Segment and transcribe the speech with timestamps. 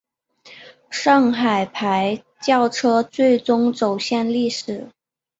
[0.89, 4.87] 上海牌轿车最终走向历史。